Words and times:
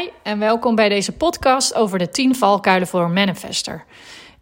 Hi 0.00 0.08
en 0.22 0.38
welkom 0.38 0.74
bij 0.74 0.88
deze 0.88 1.12
podcast 1.12 1.74
over 1.74 1.98
de 1.98 2.08
10 2.08 2.34
valkuilen 2.34 2.88
voor 2.88 3.02
een 3.02 3.12
manifester. 3.12 3.84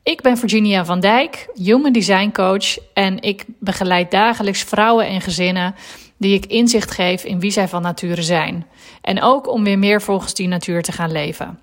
Ik 0.03 0.23
ben 0.23 0.37
Virginia 0.37 0.84
van 0.84 1.00
Dijk, 1.00 1.49
Human 1.54 1.92
Design 1.92 2.31
Coach 2.33 2.79
en 2.95 3.22
ik 3.22 3.45
begeleid 3.58 4.10
dagelijks 4.10 4.62
vrouwen 4.62 5.06
en 5.06 5.21
gezinnen 5.21 5.74
die 6.16 6.34
ik 6.34 6.46
inzicht 6.46 6.90
geef 6.90 7.24
in 7.24 7.40
wie 7.40 7.50
zij 7.50 7.68
van 7.68 7.82
nature 7.82 8.22
zijn. 8.22 8.66
En 9.00 9.22
ook 9.22 9.48
om 9.48 9.64
weer 9.64 9.79
meer 9.79 10.02
volgens 10.02 10.34
die 10.34 10.48
natuur 10.48 10.82
te 10.82 10.93
gaan 10.93 11.12
leven. 11.12 11.59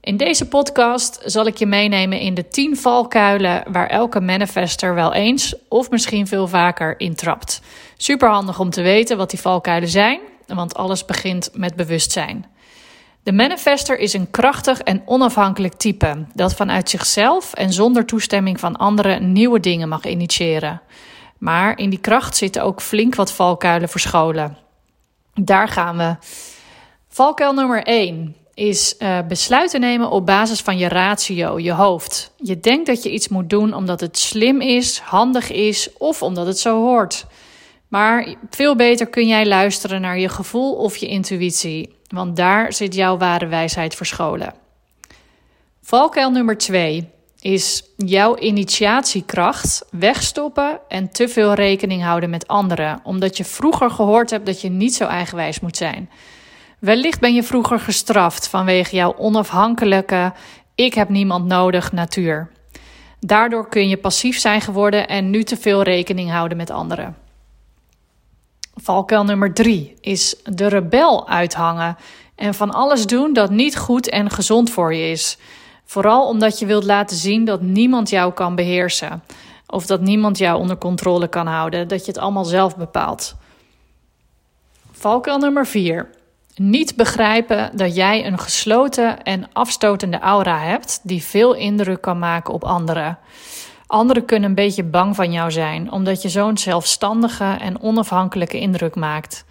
In 0.00 0.16
deze 0.16 0.48
podcast 0.48 1.20
zal 1.24 1.46
ik 1.46 1.56
je 1.56 1.66
meenemen 1.66 2.20
in 2.20 2.34
de 2.34 2.48
10 2.48 2.76
valkuilen 2.76 3.62
waar 3.72 3.86
elke 3.86 4.20
manifester 4.20 4.94
wel 4.94 5.12
eens 5.14 5.54
of 5.68 5.90
misschien 5.90 6.26
veel 6.26 6.48
vaker 6.48 7.00
in 7.00 7.14
trapt. 7.14 7.60
Super 7.96 8.28
handig 8.28 8.58
om 8.60 8.70
te 8.70 8.82
weten 8.82 9.16
wat 9.16 9.30
die 9.30 9.40
valkuilen 9.40 9.88
zijn, 9.88 10.20
want 10.46 10.74
alles 10.74 11.04
begint 11.04 11.50
met 11.54 11.76
bewustzijn. 11.76 12.49
De 13.22 13.32
manifester 13.32 13.98
is 13.98 14.12
een 14.12 14.30
krachtig 14.30 14.80
en 14.80 15.02
onafhankelijk 15.06 15.74
type 15.74 16.26
dat 16.34 16.54
vanuit 16.54 16.90
zichzelf 16.90 17.52
en 17.52 17.72
zonder 17.72 18.06
toestemming 18.06 18.60
van 18.60 18.76
anderen 18.76 19.32
nieuwe 19.32 19.60
dingen 19.60 19.88
mag 19.88 20.04
initiëren. 20.04 20.82
Maar 21.38 21.78
in 21.78 21.90
die 21.90 21.98
kracht 21.98 22.36
zitten 22.36 22.62
ook 22.62 22.80
flink 22.80 23.14
wat 23.14 23.32
valkuilen 23.32 23.88
verscholen. 23.88 24.56
Daar 25.34 25.68
gaan 25.68 25.96
we. 25.96 26.16
Valkuil 27.08 27.52
nummer 27.52 27.82
1 27.82 28.36
is 28.54 28.94
uh, 28.98 29.18
besluiten 29.28 29.80
nemen 29.80 30.10
op 30.10 30.26
basis 30.26 30.60
van 30.60 30.78
je 30.78 30.88
ratio, 30.88 31.58
je 31.58 31.72
hoofd. 31.72 32.32
Je 32.36 32.60
denkt 32.60 32.86
dat 32.86 33.02
je 33.02 33.10
iets 33.10 33.28
moet 33.28 33.50
doen 33.50 33.74
omdat 33.74 34.00
het 34.00 34.18
slim 34.18 34.60
is, 34.60 34.98
handig 34.98 35.50
is 35.50 35.92
of 35.98 36.22
omdat 36.22 36.46
het 36.46 36.58
zo 36.58 36.82
hoort. 36.82 37.26
Maar 37.90 38.34
veel 38.50 38.76
beter 38.76 39.06
kun 39.06 39.26
jij 39.26 39.46
luisteren 39.46 40.00
naar 40.00 40.18
je 40.18 40.28
gevoel 40.28 40.74
of 40.74 40.96
je 40.96 41.06
intuïtie, 41.06 41.96
want 42.08 42.36
daar 42.36 42.72
zit 42.72 42.94
jouw 42.94 43.16
ware 43.16 43.46
wijsheid 43.46 43.94
verscholen. 43.94 44.54
Valkuil 45.82 46.30
nummer 46.30 46.58
2 46.58 47.08
is 47.40 47.84
jouw 47.96 48.38
initiatiekracht 48.38 49.84
wegstoppen 49.90 50.80
en 50.88 51.10
te 51.10 51.28
veel 51.28 51.54
rekening 51.54 52.02
houden 52.02 52.30
met 52.30 52.46
anderen, 52.46 53.00
omdat 53.02 53.36
je 53.36 53.44
vroeger 53.44 53.90
gehoord 53.90 54.30
hebt 54.30 54.46
dat 54.46 54.60
je 54.60 54.70
niet 54.70 54.94
zo 54.94 55.04
eigenwijs 55.04 55.60
moet 55.60 55.76
zijn. 55.76 56.10
Wellicht 56.78 57.20
ben 57.20 57.34
je 57.34 57.42
vroeger 57.42 57.80
gestraft 57.80 58.48
vanwege 58.48 58.96
jouw 58.96 59.16
onafhankelijke, 59.16 60.32
ik 60.74 60.94
heb 60.94 61.08
niemand 61.08 61.46
nodig 61.46 61.92
natuur. 61.92 62.50
Daardoor 63.20 63.68
kun 63.68 63.88
je 63.88 63.96
passief 63.96 64.38
zijn 64.38 64.60
geworden 64.60 65.08
en 65.08 65.30
nu 65.30 65.42
te 65.42 65.56
veel 65.56 65.82
rekening 65.82 66.30
houden 66.30 66.56
met 66.56 66.70
anderen. 66.70 67.16
Valkuil 68.82 69.24
nummer 69.24 69.54
drie 69.54 69.96
is 70.00 70.36
de 70.44 70.66
rebel 70.66 71.28
uithangen 71.28 71.96
en 72.34 72.54
van 72.54 72.70
alles 72.70 73.06
doen 73.06 73.32
dat 73.32 73.50
niet 73.50 73.76
goed 73.76 74.08
en 74.08 74.30
gezond 74.30 74.70
voor 74.70 74.94
je 74.94 75.10
is. 75.10 75.38
Vooral 75.84 76.28
omdat 76.28 76.58
je 76.58 76.66
wilt 76.66 76.84
laten 76.84 77.16
zien 77.16 77.44
dat 77.44 77.62
niemand 77.62 78.10
jou 78.10 78.32
kan 78.32 78.54
beheersen 78.54 79.22
of 79.66 79.86
dat 79.86 80.00
niemand 80.00 80.38
jou 80.38 80.58
onder 80.58 80.78
controle 80.78 81.28
kan 81.28 81.46
houden, 81.46 81.88
dat 81.88 82.00
je 82.04 82.12
het 82.12 82.20
allemaal 82.20 82.44
zelf 82.44 82.76
bepaalt. 82.76 83.36
Valkuil 84.92 85.38
nummer 85.38 85.66
4. 85.66 86.10
Niet 86.54 86.96
begrijpen 86.96 87.76
dat 87.76 87.94
jij 87.94 88.26
een 88.26 88.38
gesloten 88.38 89.22
en 89.22 89.48
afstotende 89.52 90.18
aura 90.18 90.58
hebt 90.58 91.00
die 91.02 91.22
veel 91.22 91.54
indruk 91.54 92.00
kan 92.00 92.18
maken 92.18 92.54
op 92.54 92.64
anderen. 92.64 93.18
Anderen 93.90 94.24
kunnen 94.24 94.48
een 94.48 94.54
beetje 94.54 94.84
bang 94.84 95.16
van 95.16 95.32
jou 95.32 95.50
zijn, 95.50 95.92
omdat 95.92 96.22
je 96.22 96.28
zo'n 96.28 96.58
zelfstandige 96.58 97.44
en 97.44 97.82
onafhankelijke 97.82 98.58
indruk 98.58 98.94
maakt. 98.94 99.44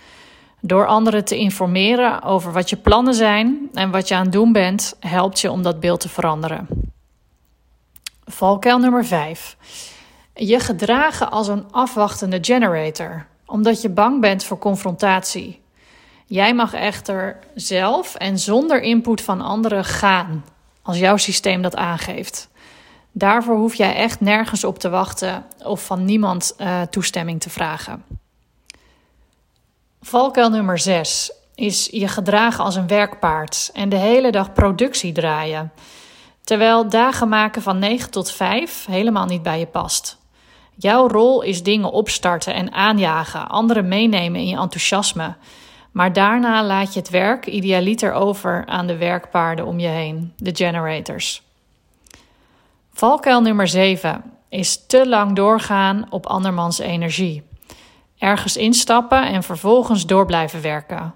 Door 0.61 0.85
anderen 0.85 1.25
te 1.25 1.37
informeren 1.37 2.21
over 2.21 2.51
wat 2.51 2.69
je 2.69 2.77
plannen 2.77 3.13
zijn 3.13 3.69
en 3.73 3.91
wat 3.91 4.07
je 4.07 4.15
aan 4.15 4.23
het 4.23 4.31
doen 4.31 4.51
bent, 4.51 4.95
helpt 4.99 5.39
je 5.39 5.51
om 5.51 5.63
dat 5.63 5.79
beeld 5.79 5.99
te 5.99 6.09
veranderen. 6.09 6.67
Valkuil 8.25 8.79
nummer 8.79 9.05
5. 9.05 9.57
Je 10.33 10.59
gedragen 10.59 11.31
als 11.31 11.47
een 11.47 11.71
afwachtende 11.71 12.37
generator, 12.41 13.25
omdat 13.45 13.81
je 13.81 13.89
bang 13.89 14.21
bent 14.21 14.43
voor 14.43 14.57
confrontatie. 14.57 15.61
Jij 16.25 16.53
mag 16.53 16.73
echter 16.73 17.39
zelf 17.55 18.15
en 18.15 18.39
zonder 18.39 18.81
input 18.81 19.21
van 19.21 19.41
anderen 19.41 19.85
gaan, 19.85 20.45
als 20.81 20.97
jouw 20.97 21.17
systeem 21.17 21.61
dat 21.61 21.75
aangeeft. 21.75 22.48
Daarvoor 23.19 23.55
hoef 23.55 23.75
jij 23.75 23.95
echt 23.95 24.19
nergens 24.19 24.63
op 24.63 24.79
te 24.79 24.89
wachten 24.89 25.45
of 25.63 25.85
van 25.85 26.05
niemand 26.05 26.55
uh, 26.57 26.81
toestemming 26.81 27.41
te 27.41 27.49
vragen. 27.49 28.03
Valkuil 30.01 30.49
nummer 30.49 30.79
6 30.79 31.31
is 31.55 31.87
je 31.91 32.07
gedragen 32.07 32.63
als 32.63 32.75
een 32.75 32.87
werkpaard 32.87 33.69
en 33.73 33.89
de 33.89 33.95
hele 33.95 34.31
dag 34.31 34.53
productie 34.53 35.11
draaien. 35.11 35.71
Terwijl 36.43 36.89
dagen 36.89 37.29
maken 37.29 37.61
van 37.61 37.79
9 37.79 38.11
tot 38.11 38.31
5 38.31 38.85
helemaal 38.85 39.25
niet 39.25 39.43
bij 39.43 39.59
je 39.59 39.67
past. 39.67 40.17
Jouw 40.75 41.07
rol 41.07 41.41
is 41.41 41.63
dingen 41.63 41.91
opstarten 41.91 42.53
en 42.53 42.73
aanjagen, 42.73 43.49
anderen 43.49 43.87
meenemen 43.87 44.39
in 44.39 44.47
je 44.47 44.57
enthousiasme. 44.57 45.35
Maar 45.91 46.13
daarna 46.13 46.63
laat 46.63 46.93
je 46.93 46.99
het 46.99 47.09
werk 47.09 47.45
idealiter 47.45 48.13
over 48.13 48.63
aan 48.65 48.87
de 48.87 48.97
werkpaarden 48.97 49.65
om 49.65 49.79
je 49.79 49.87
heen, 49.87 50.33
de 50.37 50.55
generators. 50.55 51.47
Valkuil 52.99 53.41
nummer 53.41 53.67
7 53.67 54.23
is 54.49 54.85
te 54.85 55.07
lang 55.07 55.35
doorgaan 55.35 56.05
op 56.09 56.25
andermans 56.25 56.79
energie. 56.79 57.43
Ergens 58.17 58.57
instappen 58.57 59.27
en 59.27 59.43
vervolgens 59.43 60.05
door 60.05 60.25
blijven 60.25 60.61
werken. 60.61 61.13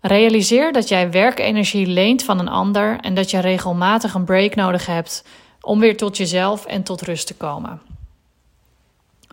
Realiseer 0.00 0.72
dat 0.72 0.88
jij 0.88 1.10
werkenergie 1.10 1.86
leent 1.86 2.22
van 2.22 2.38
een 2.38 2.48
ander 2.48 3.00
en 3.00 3.14
dat 3.14 3.30
je 3.30 3.38
regelmatig 3.38 4.14
een 4.14 4.24
break 4.24 4.54
nodig 4.54 4.86
hebt 4.86 5.24
om 5.60 5.80
weer 5.80 5.96
tot 5.96 6.16
jezelf 6.16 6.66
en 6.66 6.82
tot 6.82 7.02
rust 7.02 7.26
te 7.26 7.36
komen. 7.36 7.80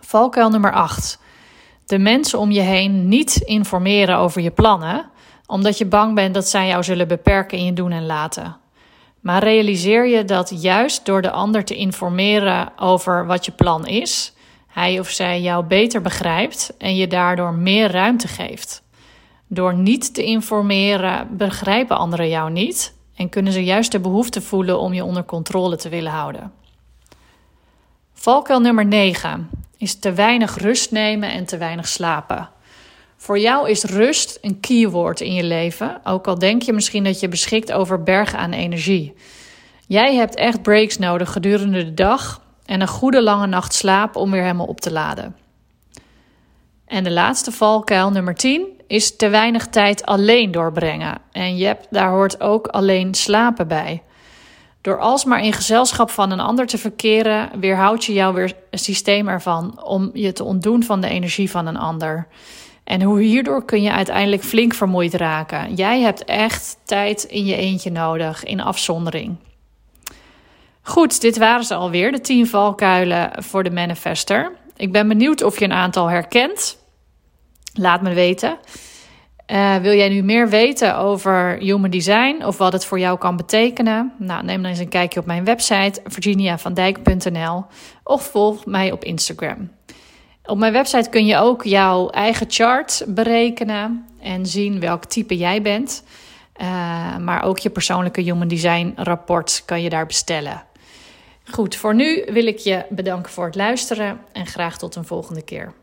Valkuil 0.01 0.49
nummer 0.49 0.73
8. 0.73 1.19
De 1.85 1.97
mensen 1.97 2.39
om 2.39 2.51
je 2.51 2.61
heen 2.61 3.07
niet 3.07 3.35
informeren 3.35 4.17
over 4.17 4.41
je 4.41 4.51
plannen, 4.51 5.09
omdat 5.45 5.77
je 5.77 5.85
bang 5.85 6.15
bent 6.15 6.33
dat 6.33 6.49
zij 6.49 6.67
jou 6.67 6.83
zullen 6.83 7.07
beperken 7.07 7.57
in 7.57 7.65
je 7.65 7.73
doen 7.73 7.91
en 7.91 8.05
laten. 8.05 8.65
Maar 9.19 9.44
realiseer 9.44 10.07
je 10.07 10.25
dat 10.25 10.61
juist 10.61 11.05
door 11.05 11.22
de 11.22 11.31
ander 11.31 11.66
te 11.66 11.75
informeren 11.75 12.79
over 12.79 13.25
wat 13.25 13.45
je 13.45 13.51
plan 13.51 13.88
is, 13.88 14.33
hij 14.67 15.00
of 15.00 15.09
zij 15.09 15.41
jou 15.41 15.66
beter 15.66 16.01
begrijpt 16.01 16.73
en 16.78 16.95
je 16.95 17.07
daardoor 17.07 17.53
meer 17.53 17.91
ruimte 17.91 18.28
geeft. 18.28 18.83
Door 19.47 19.73
niet 19.73 20.13
te 20.13 20.23
informeren 20.23 21.38
begrijpen 21.38 21.97
anderen 21.97 22.29
jou 22.29 22.51
niet 22.51 22.95
en 23.16 23.29
kunnen 23.29 23.53
ze 23.53 23.63
juist 23.63 23.91
de 23.91 24.00
behoefte 24.00 24.41
voelen 24.41 24.79
om 24.79 24.94
je 24.94 25.03
onder 25.03 25.23
controle 25.23 25.75
te 25.75 25.89
willen 25.89 26.11
houden. 26.11 26.51
Valkuil 28.13 28.59
nummer 28.59 28.85
9 28.85 29.49
is 29.78 29.99
te 29.99 30.13
weinig 30.13 30.57
rust 30.57 30.91
nemen 30.91 31.31
en 31.31 31.45
te 31.45 31.57
weinig 31.57 31.88
slapen. 31.88 32.49
Voor 33.17 33.39
jou 33.39 33.69
is 33.69 33.83
rust 33.83 34.38
een 34.41 34.59
keyword 34.59 35.22
in 35.22 35.33
je 35.33 35.44
leven, 35.44 36.01
ook 36.03 36.28
al 36.28 36.39
denk 36.39 36.61
je 36.61 36.73
misschien 36.73 37.03
dat 37.03 37.19
je 37.19 37.28
beschikt 37.28 37.72
over 37.72 38.03
bergen 38.03 38.39
aan 38.39 38.51
energie. 38.51 39.13
Jij 39.88 40.16
hebt 40.16 40.35
echt 40.35 40.61
breaks 40.61 40.97
nodig 40.97 41.31
gedurende 41.31 41.83
de 41.83 41.94
dag 41.94 42.41
en 42.66 42.81
een 42.81 42.88
goede 42.88 43.22
lange 43.22 43.47
nacht 43.47 43.73
slaap 43.73 44.16
om 44.16 44.31
weer 44.31 44.41
helemaal 44.41 44.66
op 44.66 44.81
te 44.81 44.91
laden. 44.91 45.35
En 46.85 47.03
de 47.03 47.11
laatste 47.11 47.51
valkuil, 47.51 48.11
nummer 48.11 48.35
10, 48.35 48.66
is 48.88 49.16
te 49.16 49.29
weinig 49.29 49.67
tijd 49.67 50.05
alleen 50.05 50.51
doorbrengen. 50.51 51.17
En 51.31 51.57
je 51.57 51.78
daar 51.89 52.09
hoort 52.09 52.41
ook 52.41 52.67
alleen 52.67 53.13
slapen 53.13 53.67
bij. 53.67 54.03
Door 54.81 54.99
alsmaar 54.99 55.44
in 55.44 55.53
gezelschap 55.53 56.09
van 56.09 56.31
een 56.31 56.39
ander 56.39 56.66
te 56.67 56.78
verkeren, 56.78 57.59
weerhoudt 57.59 58.05
je 58.05 58.13
jouw 58.13 58.34
weer 58.34 58.53
systeem 58.72 59.28
ervan 59.28 59.84
om 59.84 60.09
je 60.13 60.34
te 60.34 60.44
ontdoen 60.44 60.84
van 60.84 61.01
de 61.01 61.09
energie 61.09 61.49
van 61.49 61.67
een 61.67 61.78
ander. 61.78 62.28
En 62.87 63.01
hoe 63.01 63.21
hierdoor 63.21 63.65
kun 63.65 63.81
je 63.81 63.91
uiteindelijk 63.91 64.43
flink 64.43 64.73
vermoeid 64.73 65.13
raken. 65.13 65.75
Jij 65.75 66.01
hebt 66.01 66.25
echt 66.25 66.77
tijd 66.83 67.23
in 67.23 67.45
je 67.45 67.55
eentje 67.55 67.91
nodig, 67.91 68.43
in 68.43 68.61
afzondering. 68.61 69.35
Goed, 70.81 71.22
dit 71.22 71.37
waren 71.37 71.63
ze 71.63 71.75
alweer, 71.75 72.11
de 72.11 72.22
10 72.22 72.47
valkuilen 72.47 73.31
voor 73.43 73.63
de 73.63 73.72
manifester. 73.72 74.51
Ik 74.75 74.91
ben 74.91 75.07
benieuwd 75.07 75.43
of 75.43 75.59
je 75.59 75.66
een 75.66 75.73
aantal 75.73 76.09
herkent. 76.09 76.78
Laat 77.73 78.01
me 78.01 78.13
weten. 78.13 78.57
Uh, 79.47 79.75
wil 79.75 79.93
jij 79.93 80.09
nu 80.09 80.23
meer 80.23 80.49
weten 80.49 80.97
over 80.97 81.57
human 81.57 81.90
design 81.90 82.45
of 82.45 82.57
wat 82.57 82.73
het 82.73 82.85
voor 82.85 82.99
jou 82.99 83.17
kan 83.17 83.37
betekenen? 83.37 84.13
Nou, 84.17 84.43
neem 84.43 84.61
dan 84.61 84.72
eens 84.72 84.79
een 84.79 84.87
kijkje 84.87 85.19
op 85.19 85.25
mijn 85.25 85.43
website 85.43 86.01
virginiavandijk.nl 86.03 87.66
of 88.03 88.23
volg 88.23 88.66
mij 88.66 88.91
op 88.91 89.03
Instagram. 89.03 89.77
Op 90.47 90.58
mijn 90.58 90.73
website 90.73 91.09
kun 91.09 91.26
je 91.26 91.38
ook 91.38 91.64
jouw 91.64 92.09
eigen 92.09 92.46
chart 92.49 93.03
berekenen 93.08 94.08
en 94.20 94.46
zien 94.46 94.79
welk 94.79 95.05
type 95.05 95.38
jij 95.38 95.61
bent. 95.61 96.03
Uh, 96.61 97.17
maar 97.17 97.44
ook 97.44 97.59
je 97.59 97.70
persoonlijke 97.70 98.22
human 98.22 98.47
design 98.47 98.94
rapport 98.96 99.64
kan 99.66 99.82
je 99.82 99.90
daar 99.90 100.05
bestellen. 100.05 100.64
Goed, 101.44 101.76
voor 101.76 101.96
nu 101.96 102.26
wil 102.32 102.46
ik 102.46 102.58
je 102.58 102.85
bedanken 102.90 103.32
voor 103.32 103.46
het 103.46 103.55
luisteren 103.55 104.20
en 104.32 104.46
graag 104.46 104.78
tot 104.78 104.96
een 104.96 105.05
volgende 105.05 105.41
keer. 105.41 105.73